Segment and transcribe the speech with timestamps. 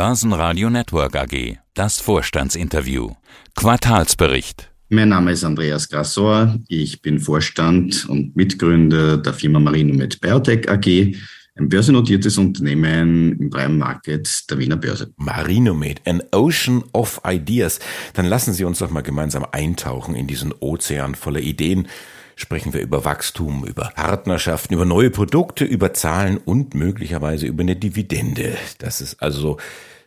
[0.00, 1.58] Börsenradio Network AG.
[1.74, 3.10] Das Vorstandsinterview.
[3.54, 4.70] Quartalsbericht.
[4.88, 6.58] Mein Name ist Andreas Grassor.
[6.68, 11.14] Ich bin Vorstand und Mitgründer der Firma Marinomed Biotech AG,
[11.54, 15.12] ein börsennotiertes Unternehmen im Prime Market der Wiener Börse.
[15.18, 17.78] Marinomed, an Ocean of Ideas.
[18.14, 21.88] Dann lassen Sie uns doch mal gemeinsam eintauchen in diesen Ozean voller Ideen
[22.40, 27.76] sprechen wir über Wachstum, über Partnerschaften, über neue Produkte, über Zahlen und möglicherweise über eine
[27.76, 28.56] Dividende.
[28.78, 29.58] Das ist also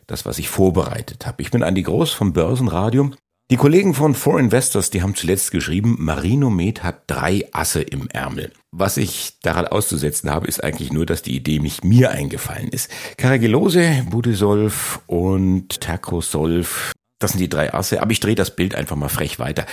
[0.06, 1.42] das, was ich vorbereitet habe.
[1.42, 3.10] Ich bin Andi Groß vom Börsenradio.
[3.50, 8.52] Die Kollegen von Four Investors, die haben zuletzt geschrieben, Marinomed hat drei Asse im Ärmel.
[8.72, 12.90] Was ich daran auszusetzen habe, ist eigentlich nur, dass die Idee nicht mir eingefallen ist.
[13.18, 18.96] Caragillose, Budesolf und Tercosolf, das sind die drei Asse, aber ich drehe das Bild einfach
[18.96, 19.66] mal frech weiter.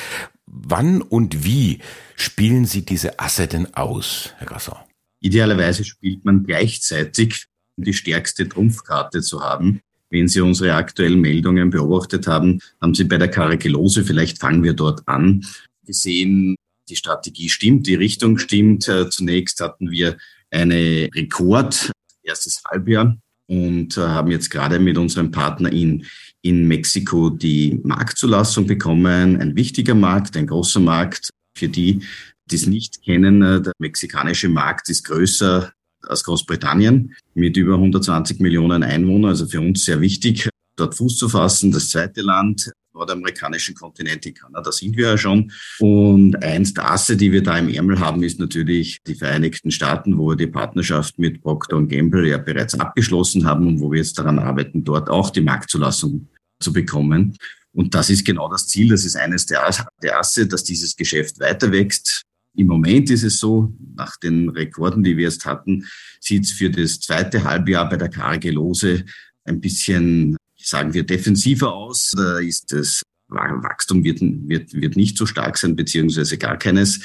[0.53, 1.79] Wann und wie
[2.17, 4.75] spielen Sie diese Asse denn aus, Herr Grasson?
[5.21, 7.45] Idealerweise spielt man gleichzeitig,
[7.77, 9.79] um die stärkste Trumpfkarte zu haben.
[10.09, 14.73] Wenn Sie unsere aktuellen Meldungen beobachtet haben, haben Sie bei der Karikilose, vielleicht fangen wir
[14.73, 15.45] dort an,
[15.85, 16.57] gesehen,
[16.89, 18.89] die Strategie stimmt, die Richtung stimmt.
[18.89, 20.17] Äh, zunächst hatten wir
[20.49, 21.91] eine Rekord,
[22.23, 26.05] erstes Halbjahr, und äh, haben jetzt gerade mit unserem Partner in
[26.41, 29.39] in Mexiko die Marktzulassung bekommen.
[29.39, 31.29] Ein wichtiger Markt, ein großer Markt.
[31.55, 32.01] Für die,
[32.49, 35.71] die es nicht kennen, äh, der mexikanische Markt ist größer
[36.07, 39.29] als Großbritannien mit über 120 Millionen Einwohnern.
[39.29, 41.71] Also für uns sehr wichtig, dort Fuß zu fassen.
[41.71, 45.51] Das zweite Land nordamerikanischen Kontinent, in Kanada sind wir ja schon.
[45.79, 50.17] Und eins der Asse, die wir da im Ärmel haben, ist natürlich die Vereinigten Staaten,
[50.17, 54.17] wo wir die Partnerschaft mit Procter Gamble ja bereits abgeschlossen haben und wo wir jetzt
[54.17, 56.27] daran arbeiten, dort auch die Marktzulassung
[56.59, 57.37] zu bekommen.
[57.73, 58.89] Und das ist genau das Ziel.
[58.89, 62.23] Das ist eines der, Asse, dass dieses Geschäft weiter wächst.
[62.55, 65.85] Im Moment ist es so, nach den Rekorden, die wir jetzt hatten,
[66.19, 69.05] sieht es für das zweite Halbjahr bei der Cargelose
[69.45, 72.11] ein bisschen sagen wir, defensiver aus.
[72.15, 76.99] Da ist das Wachstum wird, wird, wird nicht so stark sein, beziehungsweise gar keines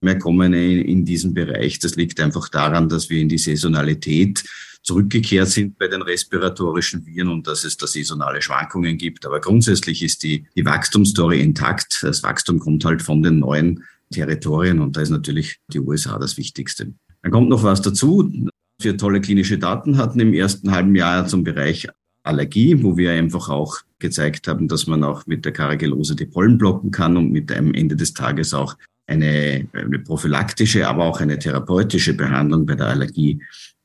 [0.00, 1.78] mehr kommen in, in diesem Bereich.
[1.78, 4.44] Das liegt einfach daran, dass wir in die Saisonalität
[4.82, 9.26] zurückgekehrt sind bei den respiratorischen Viren und dass es da saisonale Schwankungen gibt.
[9.26, 11.98] Aber grundsätzlich ist die, die Wachstumsstory intakt.
[12.02, 16.36] Das Wachstum kommt halt von den neuen Territorien und da ist natürlich die USA das
[16.36, 16.94] Wichtigste.
[17.22, 18.32] Dann kommt noch was dazu.
[18.80, 21.88] Wir tolle klinische Daten hatten im ersten halben Jahr zum Bereich
[22.28, 26.58] Allergie, wo wir einfach auch gezeigt haben, dass man auch mit der Karagellose die Pollen
[26.58, 31.38] blocken kann und mit am Ende des Tages auch eine, eine prophylaktische, aber auch eine
[31.38, 33.40] therapeutische Behandlung bei der Allergie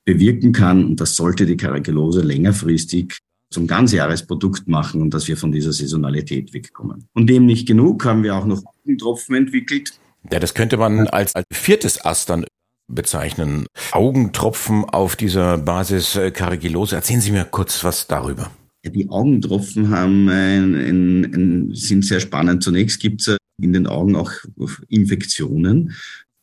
[0.05, 0.85] bewirken kann.
[0.85, 3.17] Und das sollte die Karagellose längerfristig
[3.49, 7.07] zum Ganzjahresprodukt machen und dass wir von dieser Saisonalität wegkommen.
[7.13, 9.93] Und dem nicht genug haben wir auch noch Augentropfen entwickelt.
[10.31, 12.45] Ja, das könnte man als, als viertes Ast dann
[12.87, 13.65] bezeichnen.
[13.91, 16.95] Augentropfen auf dieser Basis äh, Carigillose.
[16.95, 18.51] Erzählen Sie mir kurz was darüber.
[18.85, 22.63] Die Augentropfen haben ein, ein, ein, sind sehr spannend.
[22.63, 24.31] Zunächst gibt es äh, in den Augen auch
[24.89, 25.93] Infektionen,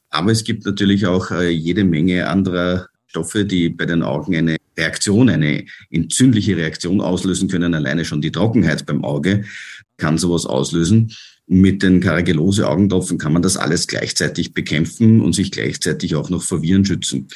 [0.09, 4.57] aber es gibt natürlich auch äh, jede Menge anderer Stoffe, die bei den Augen eine
[4.79, 7.75] Reaktion, eine entzündliche Reaktion auslösen können.
[7.75, 9.45] Alleine schon die Trockenheit beim Auge
[9.99, 11.13] kann sowas auslösen.
[11.53, 16.63] Mit den Karagellose-Augentropfen kann man das alles gleichzeitig bekämpfen und sich gleichzeitig auch noch vor
[16.63, 17.27] Viren schützen.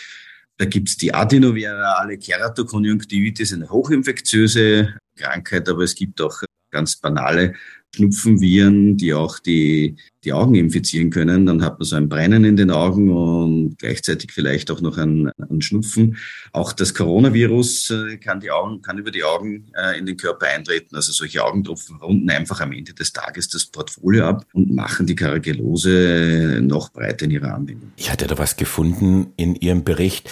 [0.56, 7.54] Da gibt's die adenovirale Keratokonjunktivitis, eine hochinfektiöse Krankheit, aber es gibt auch ganz banale
[7.94, 11.46] Schnupfenviren, die auch die, die Augen infizieren können.
[11.46, 15.30] Dann hat man so ein Brennen in den Augen und gleichzeitig vielleicht auch noch ein,
[15.38, 16.16] ein Schnupfen.
[16.52, 20.46] Auch das Coronavirus äh, kann, die Augen, kann über die Augen äh, in den Körper
[20.48, 20.96] eintreten.
[20.96, 25.14] Also solche Augentropfen runden einfach am Ende des Tages das Portfolio ab und machen die
[25.14, 27.92] Karagellose noch breiter in ihrer Anwendung.
[27.96, 30.28] Ich hatte da was gefunden in Ihrem Bericht,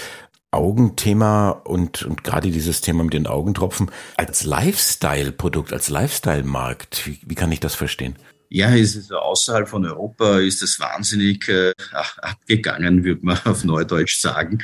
[0.52, 7.06] Augenthema und, und gerade dieses Thema mit den Augentropfen als Lifestyle-Produkt, als Lifestyle-Markt.
[7.06, 8.16] Wie, wie kann ich das verstehen?
[8.48, 11.72] Ja, ist es außerhalb von Europa ist es wahnsinnig äh,
[12.18, 14.58] abgegangen, würde man auf Neudeutsch sagen.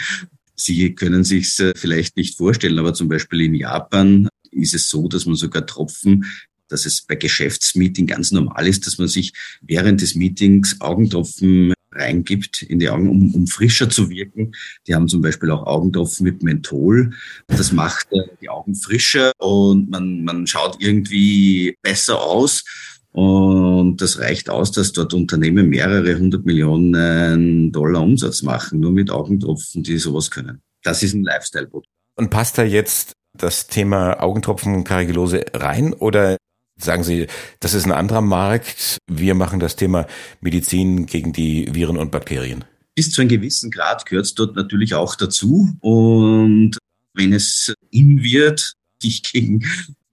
[0.55, 5.09] Sie können sich äh, vielleicht nicht vorstellen, aber zum Beispiel in Japan ist es so,
[5.09, 6.25] dass man sogar Tropfen
[6.69, 9.33] dass es bei Geschäftsmeeting ganz normal ist, dass man sich
[9.63, 14.53] während des Meetings Augentropfen reingibt in die Augen, um, um frischer zu wirken.
[14.87, 17.13] Die haben zum Beispiel auch Augentropfen mit Menthol.
[17.47, 22.65] Das macht äh, die Augen frischer und man, man schaut irgendwie besser aus.
[23.13, 29.11] Und das reicht aus, dass dort Unternehmen mehrere hundert Millionen Dollar Umsatz machen, nur mit
[29.11, 30.61] Augentropfen, die sowas können.
[30.85, 31.89] Das ist ein Lifestyle-Produkt.
[32.15, 36.37] Und passt da jetzt das Thema Augentropfen und Karigellose rein oder
[36.81, 37.27] Sagen Sie,
[37.61, 38.99] das ist ein anderer Markt.
[39.11, 40.07] Wir machen das Thema
[40.41, 42.65] Medizin gegen die Viren und Bakterien.
[42.95, 45.77] Bis zu einem gewissen Grad gehört es dort natürlich auch dazu.
[45.81, 46.79] Und
[47.15, 49.65] wenn es in wird, sich gegen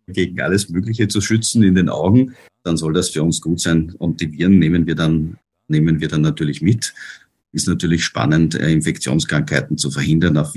[0.08, 3.94] gegen alles Mögliche zu schützen in den Augen, dann soll das für uns gut sein.
[3.98, 6.94] Und die Viren nehmen wir dann, nehmen wir dann natürlich mit.
[7.52, 10.54] Ist natürlich spannend, äh, Infektionskrankheiten zu verhindern auf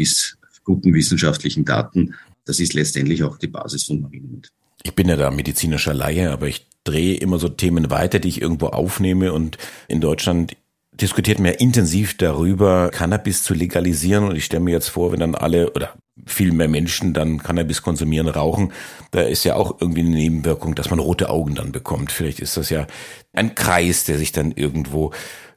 [0.65, 2.15] guten wissenschaftlichen Daten.
[2.45, 4.51] Das ist letztendlich auch die Basis von Marinomed.
[4.83, 8.41] Ich bin ja da medizinischer Laie, aber ich drehe immer so Themen weiter, die ich
[8.41, 9.59] irgendwo aufnehme und
[9.89, 10.57] in Deutschland
[11.01, 14.25] diskutiert man ja intensiv darüber, Cannabis zu legalisieren.
[14.25, 15.95] Und ich stelle mir jetzt vor, wenn dann alle oder
[16.27, 18.73] viel mehr Menschen dann Cannabis konsumieren, rauchen,
[19.13, 22.11] da ist ja auch irgendwie eine Nebenwirkung, dass man rote Augen dann bekommt.
[22.11, 22.87] Vielleicht ist das ja
[23.33, 25.13] ein Kreis, der sich dann irgendwo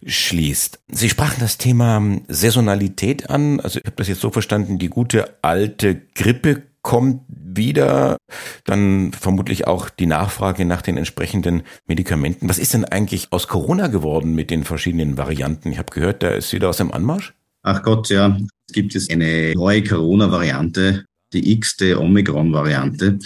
[0.06, 0.80] schließt.
[0.92, 3.60] Sie sprachen das Thema Saisonalität an.
[3.60, 8.18] Also ich habe das jetzt so verstanden, die gute alte Grippe kommt wieder,
[8.66, 12.50] dann vermutlich auch die Nachfrage nach den entsprechenden Medikamenten.
[12.50, 15.72] Was ist denn eigentlich aus Corona geworden mit den verschiedenen Varianten?
[15.72, 17.34] Ich habe gehört, da ist wieder aus dem Anmarsch.
[17.64, 18.38] Ach Gott, ja.
[18.68, 23.20] Es gibt jetzt eine neue Corona-Variante, die x-te Omikron-Variante,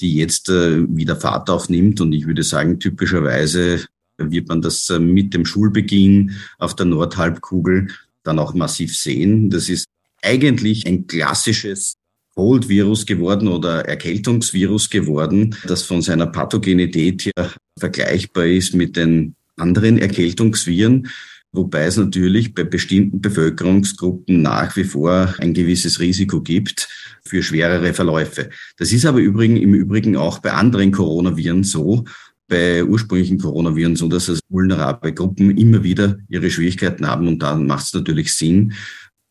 [0.00, 2.00] die jetzt äh, wieder Fahrt aufnimmt.
[2.00, 3.84] Und ich würde sagen, typischerweise
[4.16, 7.88] wird man das äh, mit dem Schulbeginn auf der Nordhalbkugel
[8.24, 9.50] dann auch massiv sehen.
[9.50, 9.86] Das ist
[10.22, 11.94] eigentlich ein klassisches
[12.38, 19.98] Cold-Virus geworden oder Erkältungsvirus geworden, das von seiner Pathogenität her vergleichbar ist mit den anderen
[19.98, 21.08] Erkältungsviren,
[21.50, 26.88] wobei es natürlich bei bestimmten Bevölkerungsgruppen nach wie vor ein gewisses Risiko gibt
[27.24, 28.50] für schwerere Verläufe.
[28.76, 32.04] Das ist aber übrigen, im Übrigen auch bei anderen Coronaviren so,
[32.46, 37.66] bei ursprünglichen Coronaviren so, dass es vulnerable Gruppen immer wieder ihre Schwierigkeiten haben und dann
[37.66, 38.74] macht es natürlich Sinn,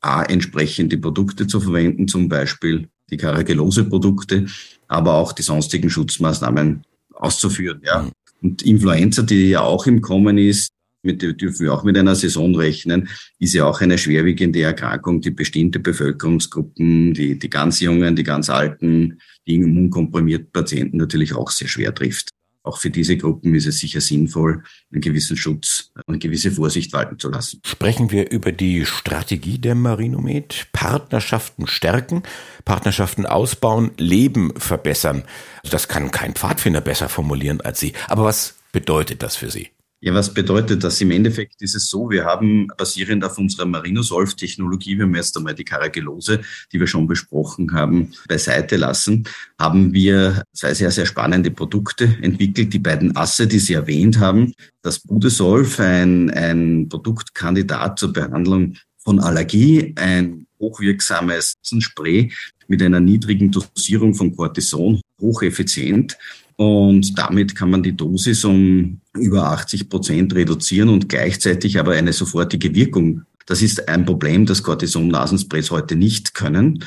[0.02, 4.46] A, entsprechende Produkte zu verwenden, zum Beispiel die Karagelose-Produkte,
[4.88, 6.84] aber auch die sonstigen Schutzmaßnahmen
[7.14, 7.82] auszuführen.
[7.84, 8.04] Ja.
[8.04, 8.12] Mhm.
[8.42, 10.70] Und Influenza, die ja auch im Kommen ist,
[11.04, 13.08] mit der dürfen wir auch mit einer Saison rechnen,
[13.40, 18.50] ist ja auch eine schwerwiegende Erkrankung, die bestimmte Bevölkerungsgruppen, die, die ganz Jungen, die ganz
[18.50, 22.32] Alten, die immunkomprimierten Patienten natürlich auch sehr schwer trifft
[22.68, 27.18] auch für diese Gruppen ist es sicher sinnvoll, einen gewissen Schutz, eine gewisse Vorsicht walten
[27.18, 27.62] zu lassen.
[27.66, 30.68] Sprechen wir über die Strategie der Marinomed.
[30.74, 32.24] Partnerschaften stärken,
[32.66, 35.24] Partnerschaften ausbauen, Leben verbessern.
[35.64, 37.94] Also das kann kein Pfadfinder besser formulieren als Sie.
[38.08, 39.70] Aber was bedeutet das für Sie?
[40.00, 41.02] Ja, was bedeutet das?
[41.02, 45.56] Im Endeffekt ist es so, wir haben basierend auf unserer Marinosolf-Technologie, wir haben jetzt einmal
[45.56, 46.42] die Karagelose,
[46.72, 49.28] die wir schon besprochen haben, beiseite lassen,
[49.60, 52.74] haben wir zwei sehr, sehr spannende Produkte entwickelt.
[52.74, 54.54] Die beiden Asse, die Sie erwähnt haben,
[54.84, 62.32] das Budesolf, ein, ein Produktkandidat zur Behandlung von Allergie, ein hochwirksames Spray
[62.68, 66.18] mit einer niedrigen Dosierung von Cortison, hocheffizient
[66.58, 72.14] und damit kann man die Dosis um über 80 Prozent reduzieren und gleichzeitig aber eine
[72.14, 73.22] sofortige Wirkung.
[73.46, 76.84] Das ist ein Problem, das Cortison-Nasensprays heute nicht können.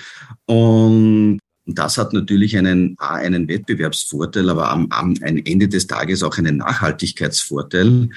[0.47, 6.56] Und das hat natürlich einen, einen Wettbewerbsvorteil, aber am, am Ende des Tages auch einen
[6.56, 8.11] Nachhaltigkeitsvorteil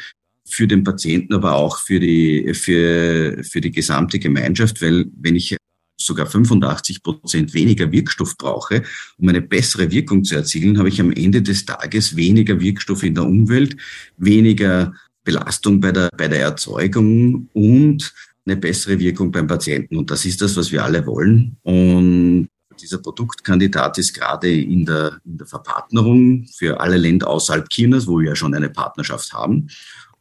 [0.46, 5.56] für den Patienten, aber auch für die, für, für die gesamte Gemeinschaft, weil wenn ich
[6.06, 8.84] sogar 85 Prozent weniger Wirkstoff brauche,
[9.18, 13.16] um eine bessere Wirkung zu erzielen, habe ich am Ende des Tages weniger Wirkstoff in
[13.16, 13.78] der Umwelt,
[14.18, 18.14] weniger Belastung bei der, bei der Erzeugung und
[18.46, 19.98] eine bessere Wirkung beim Patienten.
[19.98, 21.58] Und das ist das, was wir alle wollen.
[21.64, 22.50] Und
[22.82, 28.20] dieser Produktkandidat ist gerade in der, in der Verpartnerung für alle Länder außerhalb Chinas, wo
[28.20, 29.70] wir ja schon eine Partnerschaft haben.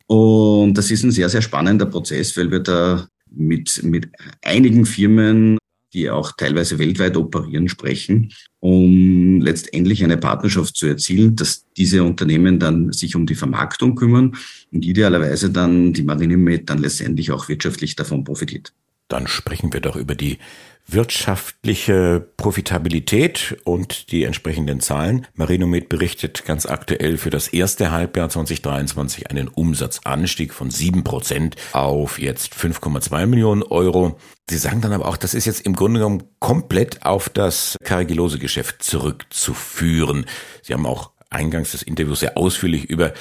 [0.06, 4.08] Und das ist ein sehr, sehr spannender Prozess, weil wir da mit, mit
[4.42, 5.58] einigen Firmen
[5.94, 12.58] die auch teilweise weltweit operieren, sprechen, um letztendlich eine Partnerschaft zu erzielen, dass diese Unternehmen
[12.58, 14.36] dann sich um die Vermarktung kümmern
[14.70, 18.72] und idealerweise dann die Marinemed dann letztendlich auch wirtschaftlich davon profitiert.
[19.12, 20.38] Dann sprechen wir doch über die
[20.86, 25.26] wirtschaftliche Profitabilität und die entsprechenden Zahlen.
[25.34, 32.18] Marinomed berichtet ganz aktuell für das erste Halbjahr 2023 einen Umsatzanstieg von sieben Prozent auf
[32.18, 34.18] jetzt 5,2 Millionen Euro.
[34.48, 38.82] Sie sagen dann aber auch, das ist jetzt im Grunde genommen komplett auf das Carigilose-Geschäft
[38.82, 40.24] zurückzuführen.
[40.62, 43.12] Sie haben auch eingangs des Interviews sehr ausführlich über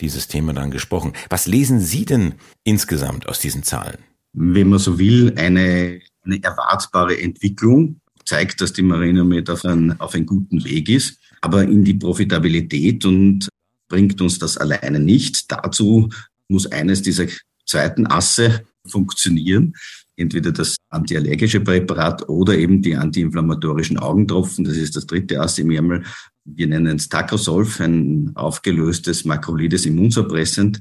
[0.00, 1.12] dieses Thema dann gesprochen.
[1.28, 3.98] Was lesen Sie denn insgesamt aus diesen Zahlen?
[4.32, 10.14] Wenn man so will, eine eine erwartbare Entwicklung, zeigt, dass die Marinomed auf, ein, auf
[10.14, 13.48] einem guten Weg ist, aber in die Profitabilität und
[13.88, 15.50] bringt uns das alleine nicht.
[15.50, 16.10] Dazu
[16.48, 17.26] muss eines dieser
[17.66, 19.74] zweiten Asse funktionieren.
[20.16, 24.64] Entweder das antiallergische Präparat oder eben die antiinflammatorischen Augentropfen.
[24.64, 26.04] Das ist das dritte Ass im Ärmel.
[26.44, 30.80] Wir nennen es Tacrosolf, ein aufgelöstes makrolides Immunsuppressant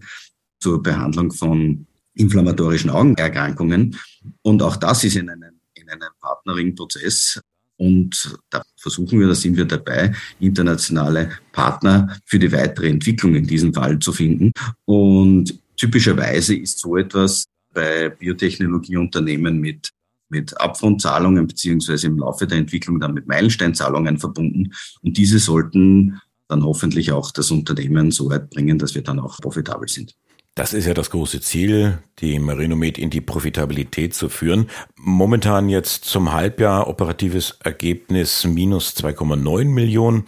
[0.59, 1.87] zur Behandlung von
[2.19, 3.97] inflammatorischen Augenerkrankungen.
[4.41, 7.41] Und auch das ist in einem, in einem Partnering-Prozess
[7.77, 13.47] Und da versuchen wir, da sind wir dabei, internationale Partner für die weitere Entwicklung in
[13.47, 14.51] diesem Fall zu finden.
[14.85, 19.89] Und typischerweise ist so etwas bei Biotechnologieunternehmen mit
[20.31, 24.73] mit Upfront-Zahlungen beziehungsweise im Laufe der Entwicklung dann mit Meilensteinzahlungen verbunden.
[25.01, 29.37] Und diese sollten dann hoffentlich auch das Unternehmen so weit bringen, dass wir dann auch
[29.37, 30.13] profitabel sind.
[30.59, 34.69] Das ist ja das große Ziel, die Marinomed in die Profitabilität zu führen.
[34.97, 40.25] Momentan jetzt zum Halbjahr operatives Ergebnis minus 2,9 Millionen.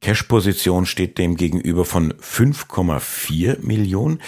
[0.00, 4.22] Cash-Position steht dem gegenüber von 5,4 Millionen.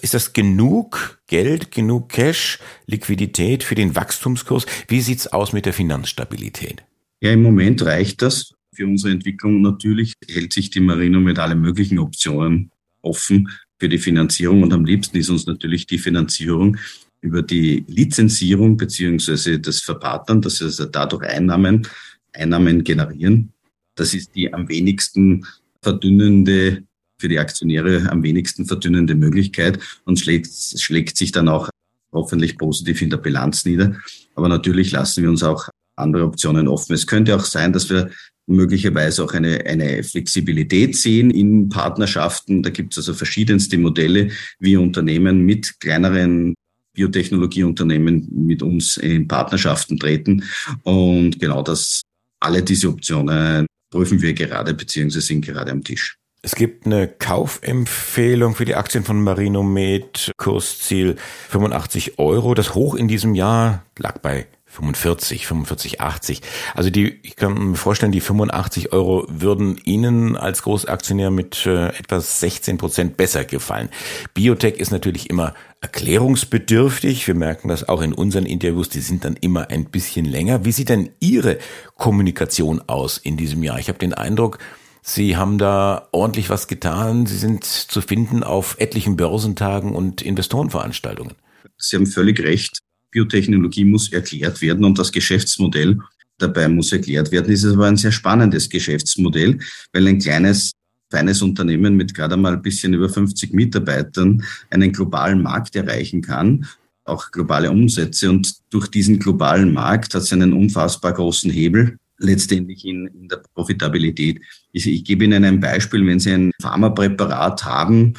[0.00, 4.64] Ist das genug Geld, genug Cash, Liquidität für den Wachstumskurs?
[4.86, 6.84] Wie sieht's aus mit der Finanzstabilität?
[7.20, 9.60] Ja, im Moment reicht das für unsere Entwicklung.
[9.60, 12.70] Natürlich hält sich die Marino mit allen möglichen Optionen
[13.02, 16.76] offen für die Finanzierung und am liebsten ist uns natürlich die Finanzierung
[17.20, 21.86] über die Lizenzierung beziehungsweise das Verpartnern, dass also dadurch Einnahmen,
[22.32, 23.52] Einnahmen generieren.
[23.94, 25.44] Das ist die am wenigsten
[25.82, 26.84] verdünnende,
[27.20, 31.68] für die Aktionäre am wenigsten verdünnende Möglichkeit und schlägt, schlägt sich dann auch
[32.12, 33.96] hoffentlich positiv in der Bilanz nieder.
[34.34, 36.94] Aber natürlich lassen wir uns auch andere Optionen offen.
[36.94, 38.10] Es könnte auch sein, dass wir
[38.48, 42.62] möglicherweise auch eine, eine Flexibilität sehen in Partnerschaften.
[42.62, 46.54] Da gibt es also verschiedenste Modelle, wie Unternehmen mit kleineren
[46.94, 50.42] Biotechnologieunternehmen mit uns in Partnerschaften treten.
[50.82, 52.02] Und genau das,
[52.40, 56.16] alle diese Optionen prüfen wir gerade beziehungsweise sind gerade am Tisch.
[56.40, 61.16] Es gibt eine Kaufempfehlung für die Aktien von Marinomed, Kursziel
[61.48, 62.54] 85 Euro.
[62.54, 66.42] Das Hoch in diesem Jahr lag bei 45, 45, 80.
[66.74, 71.88] Also die, ich kann mir vorstellen, die 85 Euro würden Ihnen als Großaktionär mit äh,
[71.88, 73.88] etwa 16 Prozent besser gefallen.
[74.34, 77.26] Biotech ist natürlich immer erklärungsbedürftig.
[77.26, 78.88] Wir merken das auch in unseren Interviews.
[78.88, 80.64] Die sind dann immer ein bisschen länger.
[80.64, 81.58] Wie sieht denn Ihre
[81.96, 83.78] Kommunikation aus in diesem Jahr?
[83.78, 84.58] Ich habe den Eindruck,
[85.02, 87.24] Sie haben da ordentlich was getan.
[87.24, 91.34] Sie sind zu finden auf etlichen Börsentagen und Investorenveranstaltungen.
[91.78, 92.80] Sie haben völlig recht.
[93.10, 95.98] Biotechnologie muss erklärt werden und das Geschäftsmodell
[96.38, 97.52] dabei muss erklärt werden.
[97.52, 99.58] Es ist aber ein sehr spannendes Geschäftsmodell,
[99.92, 100.72] weil ein kleines,
[101.10, 106.66] feines Unternehmen mit gerade mal ein bisschen über 50 Mitarbeitern einen globalen Markt erreichen kann,
[107.04, 108.30] auch globale Umsätze.
[108.30, 113.42] Und durch diesen globalen Markt hat es einen unfassbar großen Hebel letztendlich in, in der
[113.54, 114.40] Profitabilität.
[114.72, 118.14] Ich, ich gebe Ihnen ein Beispiel, wenn Sie ein Pharmapräparat haben,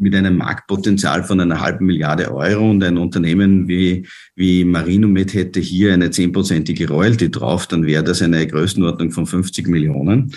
[0.00, 5.60] mit einem Marktpotenzial von einer halben Milliarde Euro und ein Unternehmen wie, wie Marinomed hätte
[5.60, 10.34] hier eine zehnprozentige Royalty drauf, dann wäre das eine Größenordnung von 50 Millionen.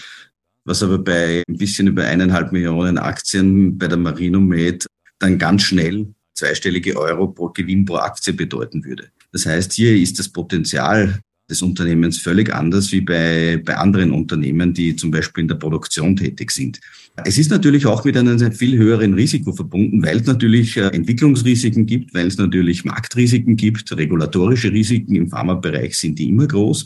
[0.66, 4.86] Was aber bei ein bisschen über eineinhalb Millionen Aktien bei der Marinomed
[5.20, 9.10] dann ganz schnell zweistellige Euro pro Gewinn pro Aktie bedeuten würde.
[9.32, 14.74] Das heißt, hier ist das Potenzial des Unternehmens völlig anders wie bei, bei anderen Unternehmen,
[14.74, 16.80] die zum Beispiel in der Produktion tätig sind.
[17.26, 21.86] Es ist natürlich auch mit einem viel höheren Risiko verbunden, weil es natürlich äh, Entwicklungsrisiken
[21.86, 26.86] gibt, weil es natürlich Marktrisiken gibt, regulatorische Risiken im Pharmabereich sind die immer groß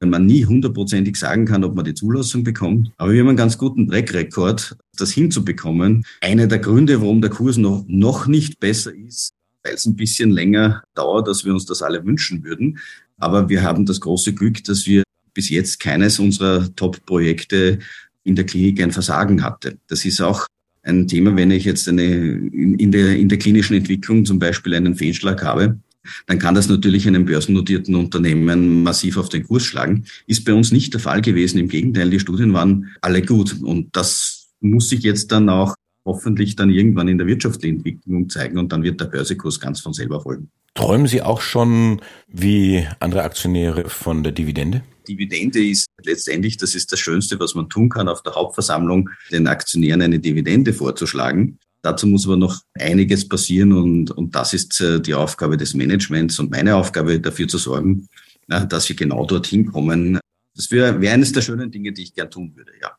[0.00, 2.92] wenn man nie hundertprozentig sagen kann, ob man die Zulassung bekommt.
[2.98, 6.04] Aber wir haben einen ganz guten Track-Record, das hinzubekommen.
[6.20, 9.32] Einer der Gründe, warum der Kurs noch, noch nicht besser ist,
[9.64, 12.78] weil es ein bisschen länger dauert, als wir uns das alle wünschen würden.
[13.18, 17.78] Aber wir haben das große Glück, dass wir bis jetzt keines unserer Top-Projekte
[18.26, 19.78] in der Klinik ein Versagen hatte.
[19.86, 20.46] Das ist auch
[20.82, 24.94] ein Thema, wenn ich jetzt eine, in, der, in der klinischen Entwicklung zum Beispiel einen
[24.94, 25.78] Fehlschlag habe,
[26.26, 30.04] dann kann das natürlich einem börsennotierten Unternehmen massiv auf den Kurs schlagen.
[30.26, 31.58] Ist bei uns nicht der Fall gewesen.
[31.58, 33.60] Im Gegenteil, die Studien waren alle gut.
[33.60, 38.58] Und das muss sich jetzt dann auch hoffentlich dann irgendwann in der wirtschaftlichen Entwicklung zeigen
[38.58, 40.50] und dann wird der Börsekurs ganz von selber folgen.
[40.74, 44.82] Träumen Sie auch schon wie andere Aktionäre von der Dividende?
[45.08, 49.46] Dividende ist letztendlich, das ist das Schönste, was man tun kann, auf der Hauptversammlung den
[49.46, 51.58] Aktionären eine Dividende vorzuschlagen.
[51.82, 56.38] Dazu muss aber noch einiges passieren und, und das ist äh, die Aufgabe des Managements
[56.38, 58.08] und meine Aufgabe dafür zu sorgen,
[58.48, 60.18] dass wir genau dorthin kommen.
[60.54, 62.90] Das wäre wär eines der schönen Dinge, die ich gern tun würde, ja.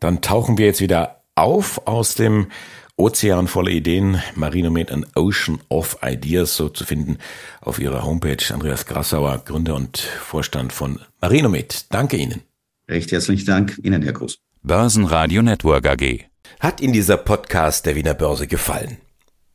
[0.00, 2.48] Dann tauchen wir jetzt wieder auf aus dem
[2.96, 7.18] Ozean voller Ideen, Marinomed an Ocean of Ideas, so zu finden
[7.60, 8.38] auf ihrer Homepage.
[8.54, 11.92] Andreas Grassauer, Gründer und Vorstand von Marinomed.
[11.92, 12.45] Danke Ihnen.
[12.88, 14.38] Recht herzlichen Dank Ihnen, Herr Groß.
[14.62, 16.26] Börsenradio Network AG.
[16.60, 18.98] Hat Ihnen dieser Podcast der Wiener Börse gefallen?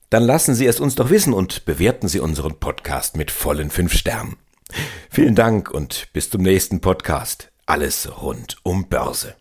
[0.10, 3.94] Dann lassen Sie es uns doch wissen und bewerten Sie unseren Podcast mit vollen fünf
[3.94, 4.36] Sternen.
[5.10, 7.54] Vielen Dank und bis zum nächsten Podcast.
[7.66, 9.36] Alles rund um Börse.